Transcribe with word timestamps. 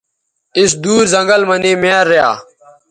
اِس 0.59 0.71
دُور 0.83 1.03
زنگل 1.13 1.41
مہ 1.47 1.55
نے 1.63 1.71
میار 1.81 2.05
ریا 2.11 2.31